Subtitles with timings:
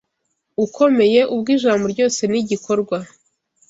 [0.65, 2.97] ukomeye ubwo ijambo ryose n’igikorwa